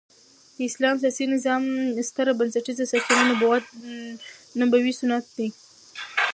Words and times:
د 0.55 0.57
اسلام 0.69 0.95
د 0.99 0.99
سیاسي 1.05 1.25
نظام 1.33 1.61
ستره 2.09 2.31
بنسټيزه 2.39 2.83
سرچینه 2.91 3.23
نبوي 4.59 4.93
سنت 4.99 5.25
دي. 5.37 5.47